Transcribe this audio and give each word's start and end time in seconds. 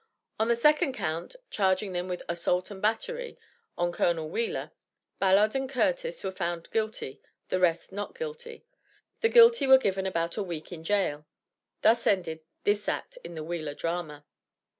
In 0.39 0.47
the 0.47 0.55
second 0.55 0.93
count, 0.93 1.35
charging 1.51 1.93
them 1.93 2.07
with 2.07 2.23
"Assault 2.27 2.71
and 2.71 2.81
Battery" 2.81 3.37
(on 3.77 3.91
Col. 3.91 4.27
Wheeler) 4.29 4.71
Ballard 5.19 5.53
and 5.55 5.69
Curtis 5.69 6.23
were 6.23 6.31
found 6.31 6.71
"guilty," 6.71 7.21
the 7.49 7.59
rest 7.59 7.91
"not 7.91 8.17
guilty." 8.17 8.65
The 9.19 9.29
guilty 9.29 9.67
were 9.67 9.77
given 9.77 10.07
about 10.07 10.37
a 10.37 10.43
week 10.43 10.71
in 10.71 10.83
jail. 10.83 11.27
Thus 11.83 12.07
ended 12.07 12.39
this 12.63 12.89
act 12.89 13.19
in 13.23 13.35
the 13.35 13.43
Wheeler 13.43 13.75
drama. 13.75 14.25